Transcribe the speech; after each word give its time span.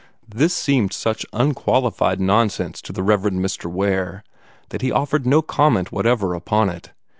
This 0.27 0.55
seemed 0.55 0.93
such 0.93 1.27
unqualified 1.31 2.19
nonsense 2.19 2.81
to 2.81 2.91
the 2.91 3.03
Rev. 3.03 3.21
Mr. 3.21 3.69
Ware 3.71 4.23
that 4.69 4.81
he 4.81 4.91
offered 4.91 5.27
no 5.27 5.43
comment 5.43 5.91
whatever 5.91 6.33
upon 6.33 6.69
it. 6.71 6.89